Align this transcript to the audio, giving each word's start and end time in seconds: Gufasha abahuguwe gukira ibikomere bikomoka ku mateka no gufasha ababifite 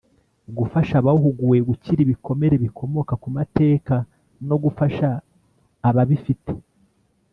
Gufasha 0.57 0.93
abahuguwe 1.01 1.57
gukira 1.67 1.99
ibikomere 2.05 2.55
bikomoka 2.63 3.13
ku 3.21 3.27
mateka 3.37 3.95
no 4.47 4.55
gufasha 4.63 5.09
ababifite 5.89 6.51